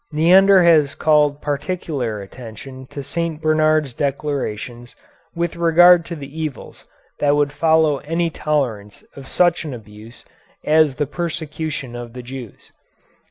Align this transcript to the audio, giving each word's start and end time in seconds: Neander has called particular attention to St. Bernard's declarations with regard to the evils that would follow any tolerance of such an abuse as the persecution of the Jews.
Neander 0.11 0.63
has 0.63 0.95
called 0.95 1.43
particular 1.43 2.21
attention 2.23 2.87
to 2.87 3.03
St. 3.03 3.39
Bernard's 3.39 3.93
declarations 3.93 4.95
with 5.35 5.55
regard 5.55 6.05
to 6.05 6.15
the 6.15 6.41
evils 6.41 6.85
that 7.19 7.35
would 7.35 7.51
follow 7.51 7.99
any 7.99 8.31
tolerance 8.31 9.03
of 9.15 9.27
such 9.27 9.63
an 9.63 9.75
abuse 9.75 10.25
as 10.65 10.95
the 10.95 11.05
persecution 11.05 11.95
of 11.95 12.13
the 12.13 12.23
Jews. 12.23 12.71